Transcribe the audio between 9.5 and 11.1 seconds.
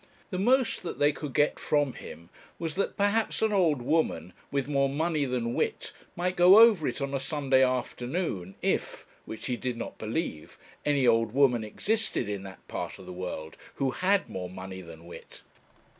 did not believe any